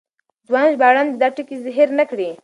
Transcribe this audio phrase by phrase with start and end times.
[0.47, 2.29] ځوان ژباړن دې دا ټکی هېر نه کړي.